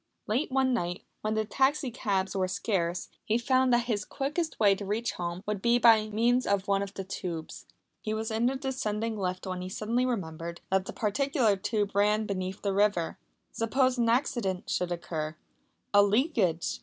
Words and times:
Late 0.25 0.51
one 0.51 0.73
night, 0.73 1.03
when 1.21 1.35
taxi 1.45 1.91
cabs 1.91 2.35
were 2.35 2.47
scarce, 2.47 3.07
he 3.23 3.37
found 3.37 3.71
that 3.71 3.83
his 3.83 4.03
quickest 4.03 4.59
way 4.59 4.73
to 4.73 4.83
reach 4.83 5.11
home 5.11 5.43
would 5.45 5.61
be 5.61 5.77
by 5.77 6.09
means 6.09 6.47
of 6.47 6.67
one 6.67 6.81
of 6.81 6.95
the 6.95 7.03
tubes. 7.03 7.67
He 8.01 8.11
was 8.11 8.31
in 8.31 8.47
the 8.47 8.55
descending 8.55 9.15
lift 9.15 9.45
when 9.45 9.61
he 9.61 9.69
suddenly 9.69 10.07
remembered 10.07 10.59
that 10.71 10.85
that 10.87 10.95
particular 10.95 11.55
tube 11.55 11.93
ran 11.95 12.25
beneath 12.25 12.63
the 12.63 12.73
river. 12.73 13.19
Suppose 13.51 13.99
an 13.99 14.09
accident 14.09 14.71
should 14.71 14.91
occur 14.91 15.35
a 15.93 16.01
leakage! 16.01 16.79